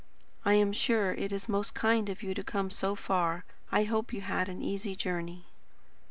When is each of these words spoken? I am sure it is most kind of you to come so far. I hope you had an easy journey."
I 0.43 0.55
am 0.55 0.73
sure 0.73 1.11
it 1.13 1.31
is 1.31 1.47
most 1.47 1.75
kind 1.75 2.09
of 2.09 2.23
you 2.23 2.33
to 2.33 2.43
come 2.43 2.71
so 2.71 2.95
far. 2.95 3.45
I 3.71 3.83
hope 3.83 4.11
you 4.11 4.21
had 4.21 4.49
an 4.49 4.59
easy 4.63 4.95
journey." 4.95 5.45